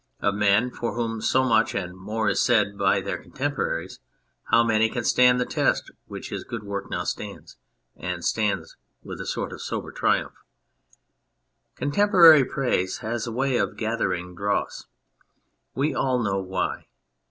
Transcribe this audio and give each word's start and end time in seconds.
Of 0.19 0.33
men 0.33 0.71
for 0.71 0.95
whom 0.95 1.21
so 1.21 1.43
much 1.43 1.75
and 1.75 1.95
more 1.95 2.27
is 2.27 2.41
said 2.43 2.75
by 2.75 3.01
their 3.01 3.21
contemporaries, 3.21 3.99
how 4.45 4.63
many 4.63 4.89
can 4.89 5.03
stand 5.03 5.39
the 5.39 5.45
test 5.45 5.91
which 6.07 6.29
his 6.29 6.43
good 6.43 6.63
work 6.63 6.89
now 6.89 7.03
stands, 7.03 7.57
and 7.95 8.25
stands 8.25 8.77
with 9.03 9.21
a 9.21 9.27
sort 9.27 9.53
of 9.53 9.61
sober 9.61 9.91
triumph? 9.91 10.33
Contem 11.77 12.09
porary 12.09 12.49
praise 12.49 12.97
has 13.05 13.27
a 13.27 13.31
way 13.31 13.57
of 13.57 13.77
gathering 13.77 14.33
dross. 14.33 14.87
We 15.75 15.93
all 15.93 16.17
know 16.17 16.39
why. 16.39 16.87